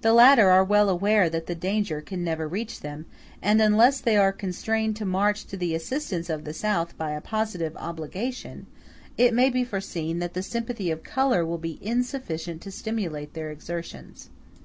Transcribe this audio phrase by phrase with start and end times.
[0.00, 3.06] The latter are well aware that the danger can never reach them;
[3.40, 7.20] and unless they are constrained to march to the assistance of the South by a
[7.20, 8.66] positive obligation,
[9.16, 13.52] it may be foreseen that the sympathy of color will be insufficient to stimulate their
[13.52, 14.28] exertions.